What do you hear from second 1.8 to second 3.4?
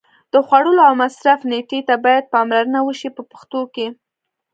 ته باید پاملرنه وشي په